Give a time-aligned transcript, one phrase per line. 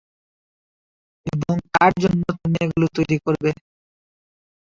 [1.25, 3.51] এবং 'কার জন্য তুমি এগুলো তৈরী করবে?'